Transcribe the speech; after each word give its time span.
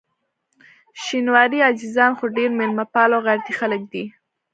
شینواري 1.03 1.59
عزیزان 1.71 2.11
خو 2.17 2.25
ډېر 2.37 2.49
میلمه 2.59 2.85
پال 2.93 3.09
او 3.15 3.21
غیرتي 3.27 3.53
خلک 3.59 3.81
دي. 3.91 4.03